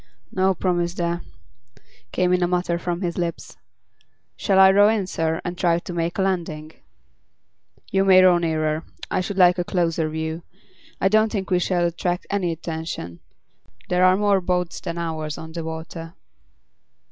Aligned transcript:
"No 0.31 0.55
promise 0.55 0.95
there," 0.95 1.21
came 2.11 2.33
in 2.33 2.41
a 2.41 2.47
mutter 2.47 2.79
from 2.79 3.01
his 3.01 3.19
lips. 3.19 3.57
"Shall 4.35 4.57
I 4.57 4.71
row 4.71 4.89
in, 4.89 5.05
sir, 5.05 5.39
and 5.45 5.55
try 5.55 5.77
to 5.77 5.93
make 5.93 6.17
a 6.17 6.23
landing?" 6.23 6.71
"You 7.91 8.03
may 8.03 8.23
row 8.23 8.39
nearer. 8.39 8.83
I 9.11 9.21
should 9.21 9.37
like 9.37 9.59
a 9.59 9.63
closer 9.63 10.09
view. 10.09 10.41
I 10.99 11.07
don't 11.07 11.31
think 11.31 11.51
we 11.51 11.59
shall 11.59 11.85
attract 11.85 12.25
any 12.31 12.51
attention. 12.51 13.19
There 13.89 14.03
are 14.03 14.17
more 14.17 14.41
boats 14.41 14.79
than 14.79 14.97
ours 14.97 15.37
on 15.37 15.51
the 15.51 15.63
water." 15.63 16.15